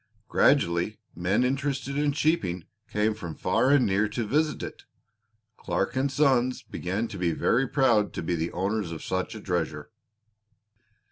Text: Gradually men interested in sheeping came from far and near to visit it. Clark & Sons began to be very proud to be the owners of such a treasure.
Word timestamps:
Gradually 0.27 0.97
men 1.15 1.43
interested 1.43 1.95
in 1.95 2.11
sheeping 2.11 2.63
came 2.89 3.13
from 3.13 3.35
far 3.35 3.69
and 3.69 3.85
near 3.85 4.09
to 4.09 4.25
visit 4.25 4.63
it. 4.63 4.85
Clark 5.57 5.93
& 6.09 6.09
Sons 6.09 6.63
began 6.63 7.07
to 7.07 7.19
be 7.19 7.33
very 7.33 7.67
proud 7.67 8.11
to 8.13 8.23
be 8.23 8.33
the 8.33 8.51
owners 8.51 8.91
of 8.91 9.03
such 9.03 9.35
a 9.35 9.39
treasure. 9.41 9.91